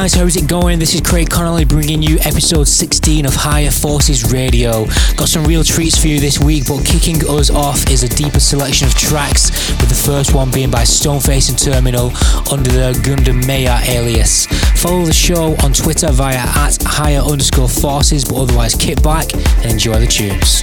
guys, 0.00 0.14
how's 0.14 0.34
it 0.34 0.48
going? 0.48 0.78
This 0.78 0.94
is 0.94 1.02
Craig 1.02 1.28
Connelly 1.28 1.66
bringing 1.66 2.00
you 2.00 2.16
episode 2.20 2.66
16 2.66 3.26
of 3.26 3.34
Higher 3.34 3.70
Forces 3.70 4.32
Radio. 4.32 4.86
Got 5.14 5.28
some 5.28 5.44
real 5.44 5.62
treats 5.62 6.00
for 6.00 6.08
you 6.08 6.18
this 6.18 6.40
week, 6.40 6.68
but 6.68 6.86
kicking 6.86 7.16
us 7.28 7.50
off 7.50 7.86
is 7.90 8.02
a 8.02 8.08
deeper 8.08 8.40
selection 8.40 8.86
of 8.86 8.94
tracks, 8.94 9.50
with 9.78 9.90
the 9.90 10.02
first 10.10 10.34
one 10.34 10.50
being 10.50 10.70
by 10.70 10.84
Stoneface 10.84 11.50
and 11.50 11.58
Terminal 11.58 12.06
under 12.50 12.70
the 12.70 12.98
Gundam 13.04 13.46
Maya 13.46 13.78
alias. 13.90 14.46
Follow 14.80 15.04
the 15.04 15.12
show 15.12 15.54
on 15.62 15.74
Twitter 15.74 16.10
via 16.10 16.38
at 16.38 16.82
higher 16.82 17.20
underscore 17.20 17.68
forces, 17.68 18.24
but 18.24 18.36
otherwise 18.36 18.74
kick 18.74 19.02
back 19.02 19.34
and 19.34 19.66
enjoy 19.66 20.00
the 20.00 20.06
tunes. 20.06 20.62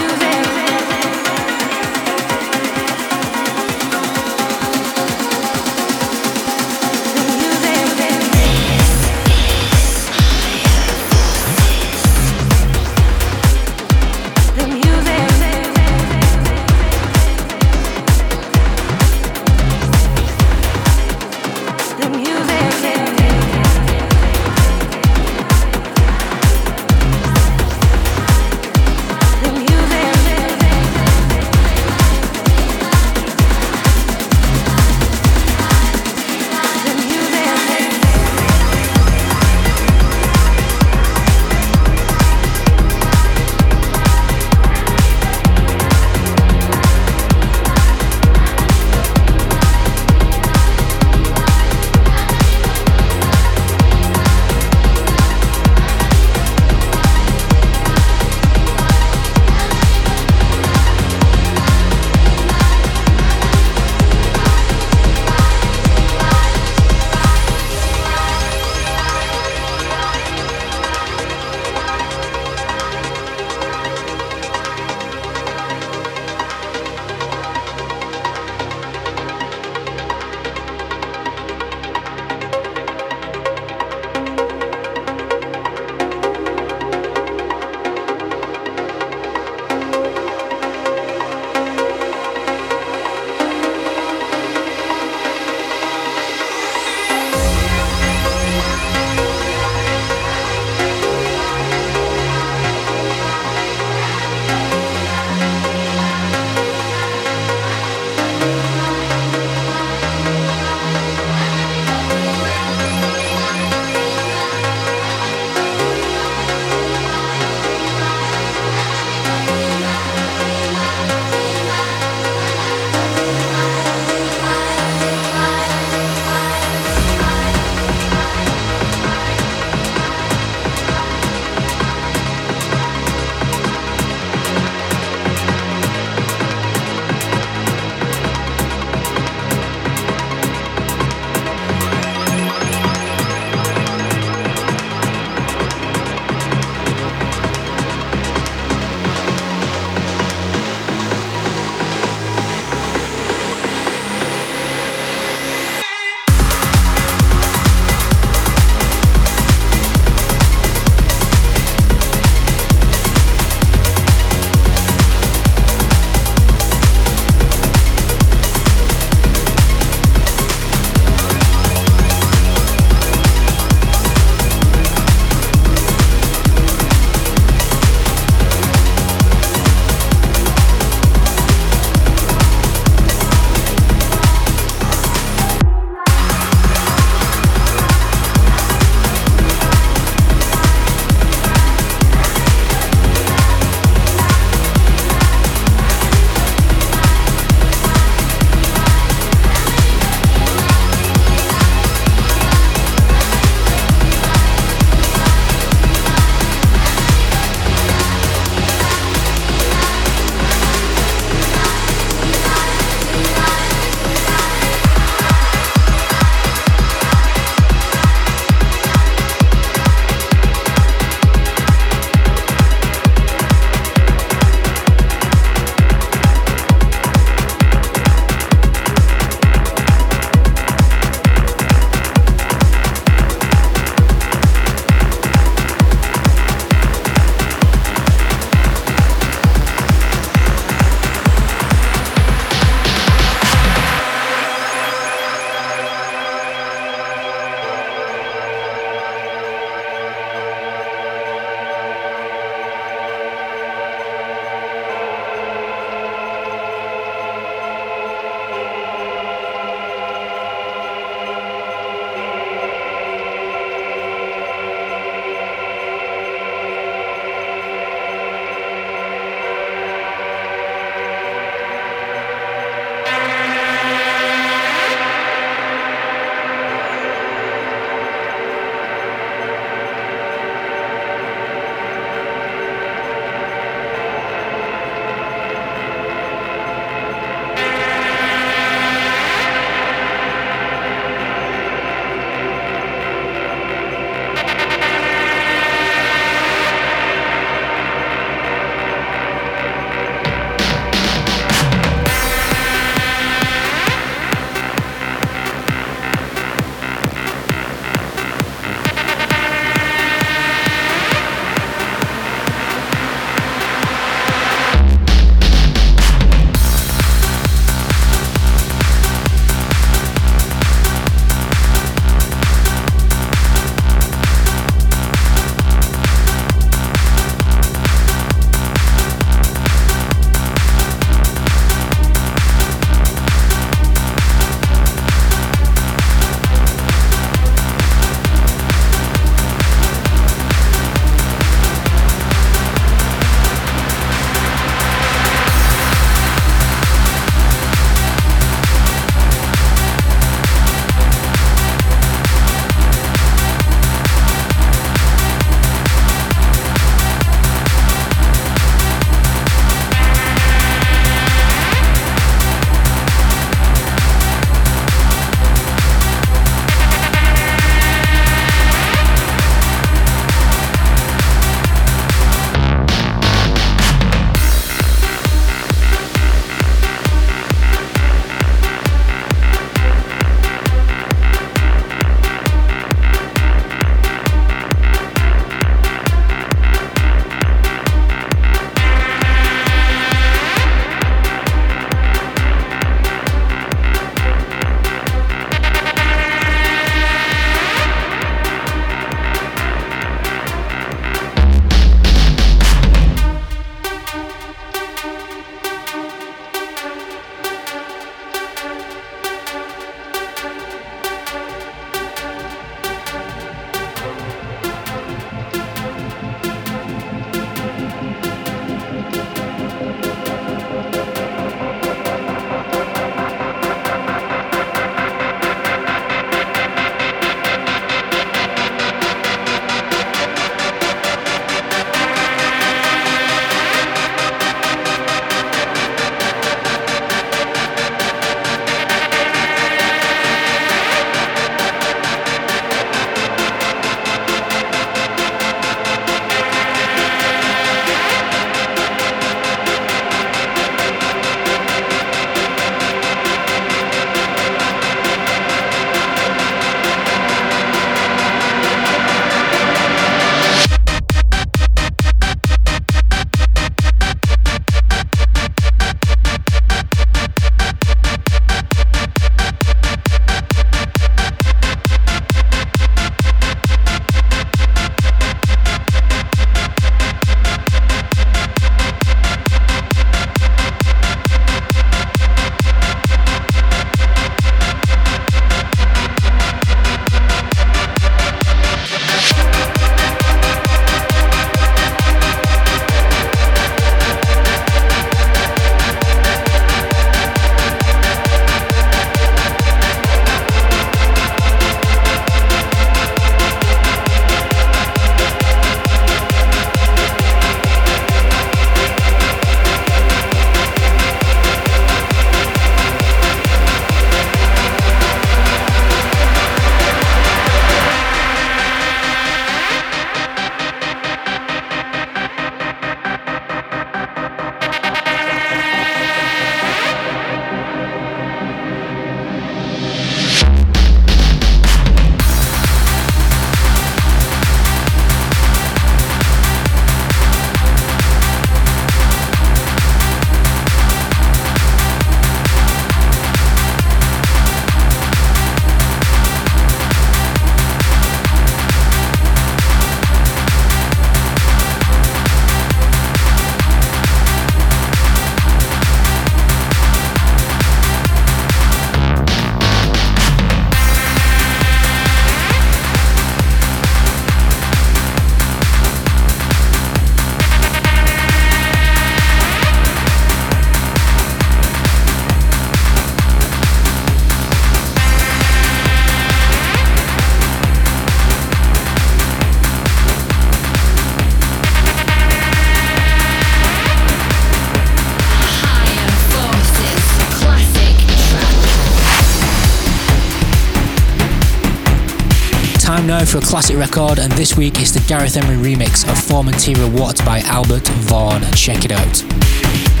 Time 593.01 593.07
now 593.07 593.25
for 593.25 593.39
a 593.39 593.41
classic 593.41 593.77
record, 593.77 594.19
and 594.19 594.31
this 594.33 594.55
week 594.55 594.79
is 594.79 594.93
the 594.93 594.99
Gareth 595.07 595.35
Emery 595.35 595.73
remix 595.73 596.03
of 596.03 596.15
Formentera 596.19 596.87
What 596.99 597.17
by 597.25 597.39
Albert 597.39 597.87
Vaughn. 597.87 598.43
Check 598.53 598.85
it 598.85 598.91
out. 598.91 600.00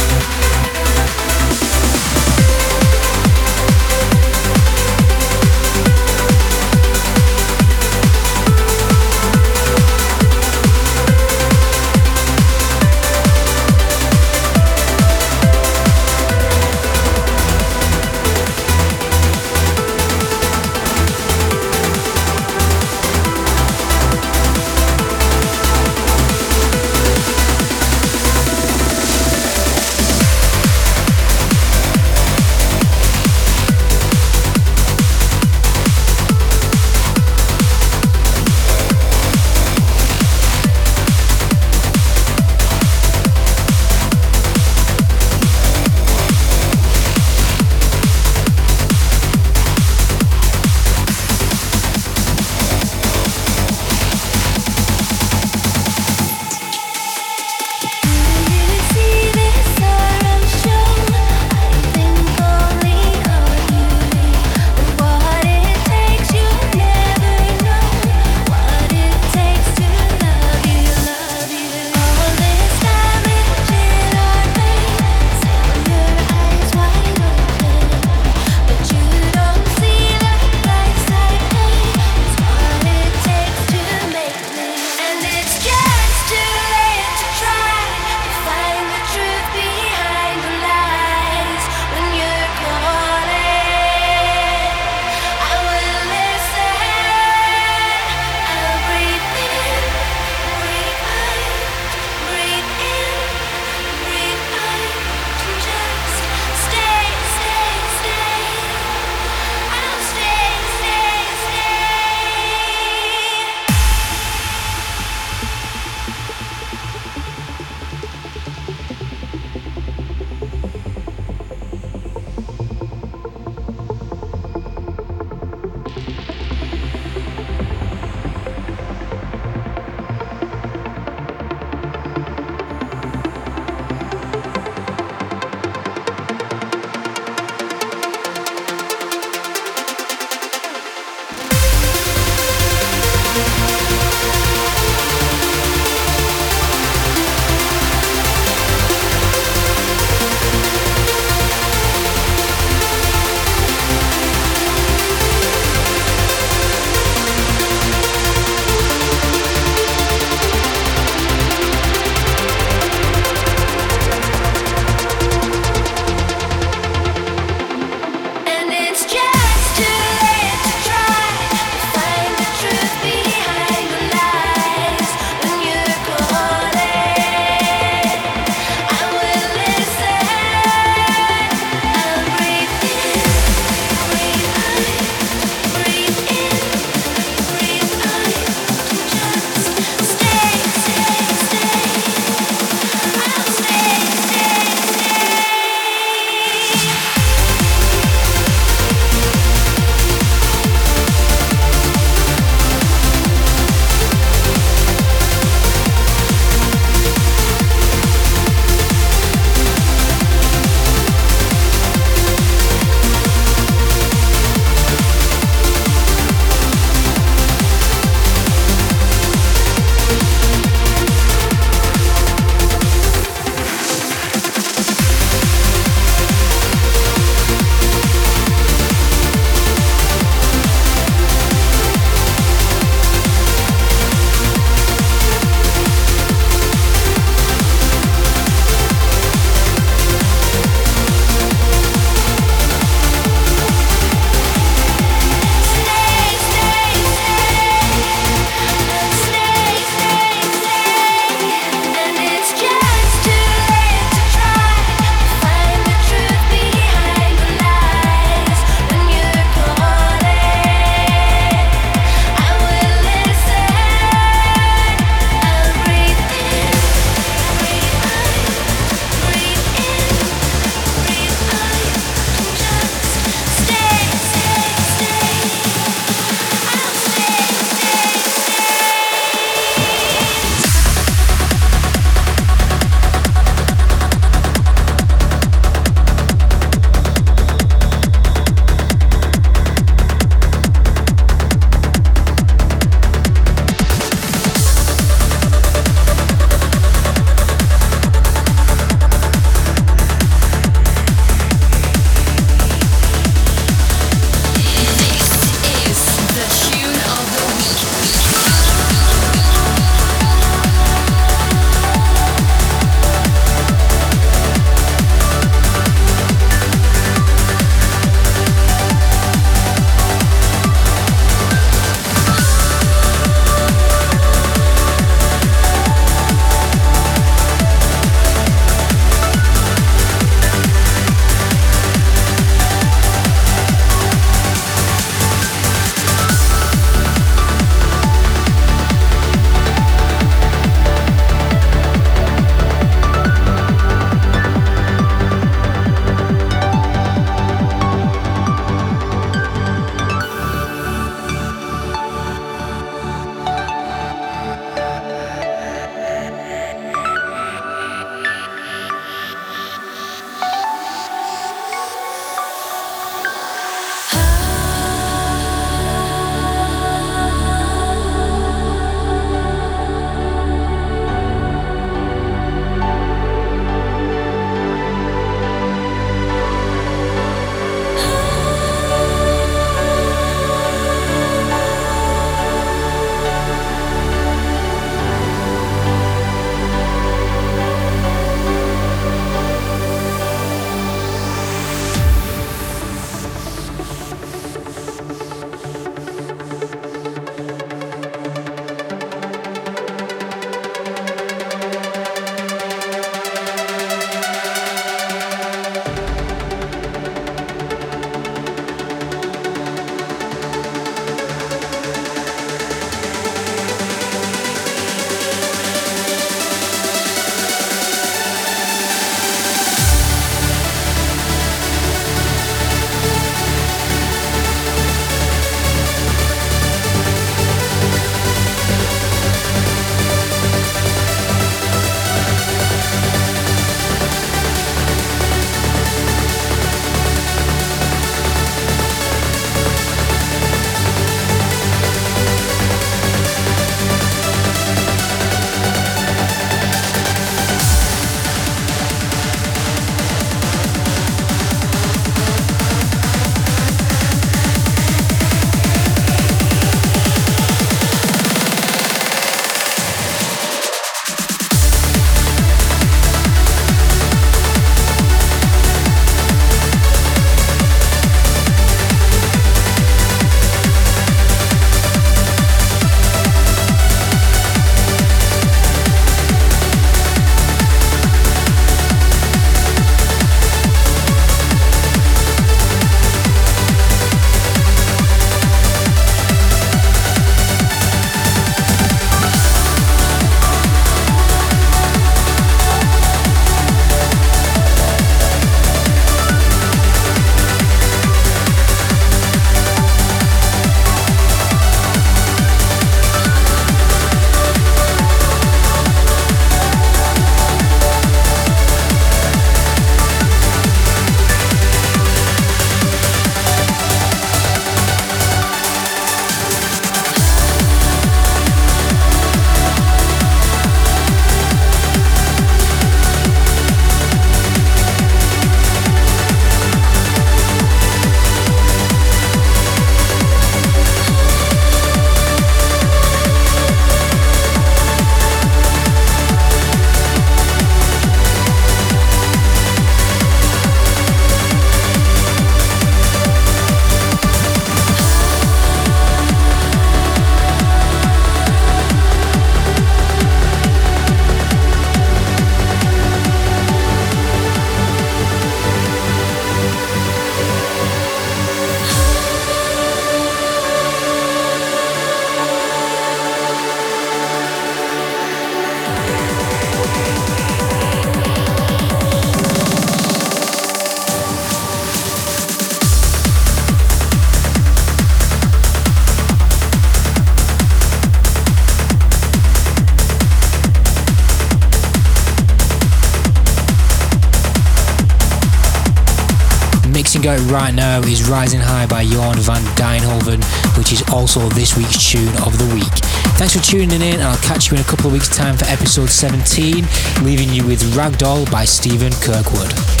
Right 587.51 587.73
now 587.73 587.99
is 587.99 588.29
Rising 588.29 588.61
High 588.61 588.85
by 588.85 589.03
Jorn 589.03 589.35
van 589.35 589.61
Deynhoven, 589.75 590.41
which 590.77 590.93
is 590.93 591.03
also 591.11 591.49
this 591.49 591.75
week's 591.75 592.09
tune 592.09 592.33
of 592.45 592.57
the 592.57 592.73
week. 592.73 592.93
Thanks 593.37 593.55
for 593.55 593.63
tuning 593.63 594.01
in, 594.01 594.01
and 594.01 594.23
I'll 594.23 594.37
catch 594.37 594.71
you 594.71 594.77
in 594.77 594.81
a 594.81 594.85
couple 594.85 595.07
of 595.07 595.13
weeks' 595.13 595.29
time 595.29 595.57
for 595.57 595.65
episode 595.65 596.09
17, 596.09 596.85
leaving 597.23 597.49
you 597.49 597.65
with 597.65 597.81
Ragdoll 597.93 598.49
by 598.49 598.63
Stephen 598.63 599.11
Kirkwood. 599.13 600.00